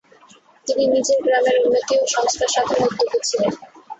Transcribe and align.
তিনি 0.67 0.83
নিজের 0.87 1.19
গ্রামের 1.23 1.57
উন্নতি 1.63 1.93
ও 1.97 2.13
সংস্কারসাধনে 2.15 2.85
উদ্যোগী 2.87 3.19
ছিলেন। 3.29 3.53